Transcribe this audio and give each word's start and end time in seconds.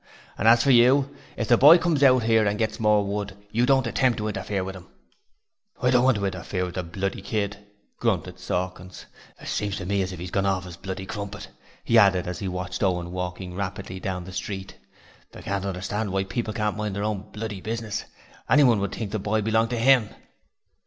And 0.35 0.47
as 0.47 0.63
for 0.63 0.71
you, 0.71 1.15
if 1.37 1.47
the 1.47 1.59
boy 1.59 1.77
comes 1.77 2.01
out 2.01 2.23
here 2.23 2.43
to 2.43 2.55
get 2.55 2.79
more 2.79 3.05
wood, 3.05 3.37
don't 3.53 3.85
you 3.85 3.89
attempt 3.91 4.17
to 4.17 4.27
interfere 4.27 4.63
with 4.63 4.75
him.' 4.75 4.87
'I 5.79 5.91
don't 5.91 6.03
want 6.03 6.17
to 6.17 6.25
interfere 6.25 6.65
with 6.65 6.73
the 6.73 6.81
bloody 6.81 7.21
kid,' 7.21 7.59
grunted 7.99 8.39
Sawkins. 8.39 9.05
'It 9.39 9.47
seems 9.47 9.77
to 9.77 9.85
me 9.85 10.01
as 10.01 10.11
if 10.11 10.17
he's 10.17 10.31
gorn 10.31 10.47
orf 10.47 10.65
'is 10.65 10.75
bloody 10.75 11.05
crumpet,' 11.05 11.49
he 11.83 11.99
added 11.99 12.25
as 12.25 12.39
he 12.39 12.47
watched 12.47 12.81
Owen 12.81 13.11
walking 13.11 13.53
rapidly 13.53 13.99
down 13.99 14.23
the 14.23 14.33
street. 14.33 14.75
'I 15.35 15.43
can't 15.43 15.65
understand 15.65 16.11
why 16.11 16.23
people 16.23 16.51
can't 16.55 16.77
mind 16.77 16.95
their 16.95 17.03
own 17.03 17.29
bloody 17.31 17.61
business: 17.61 18.05
anyone 18.49 18.79
would 18.79 18.95
think 18.95 19.11
the 19.11 19.19
boy 19.19 19.43
belonged 19.43 19.69
to 19.69 19.77
'IM.' 19.79 20.09